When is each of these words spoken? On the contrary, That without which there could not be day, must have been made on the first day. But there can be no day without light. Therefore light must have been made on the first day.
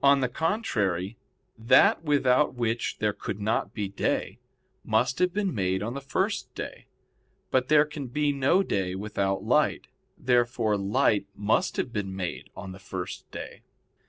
On 0.00 0.20
the 0.20 0.28
contrary, 0.28 1.16
That 1.58 2.04
without 2.04 2.54
which 2.54 2.98
there 2.98 3.12
could 3.12 3.40
not 3.40 3.74
be 3.74 3.88
day, 3.88 4.38
must 4.84 5.18
have 5.18 5.32
been 5.34 5.52
made 5.52 5.82
on 5.82 5.92
the 5.94 6.00
first 6.00 6.54
day. 6.54 6.86
But 7.50 7.66
there 7.66 7.84
can 7.84 8.06
be 8.06 8.30
no 8.30 8.62
day 8.62 8.94
without 8.94 9.42
light. 9.42 9.88
Therefore 10.16 10.76
light 10.78 11.26
must 11.34 11.78
have 11.78 11.92
been 11.92 12.14
made 12.14 12.48
on 12.56 12.70
the 12.70 12.78
first 12.78 13.28
day. 13.32 13.62